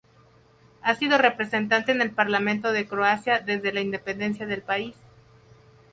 [0.81, 4.95] Ha sido representante en el Parlamento de Croacia desde la independencia del país.